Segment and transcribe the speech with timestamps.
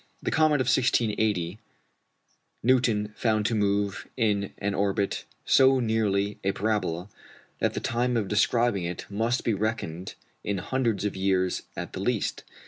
[0.19, 1.59] The comet of 1680,
[2.63, 7.07] Newton found to move in an orbit so nearly a parabola
[7.59, 11.99] that the time of describing it must be reckoned in hundreds of years at the
[11.99, 12.43] least.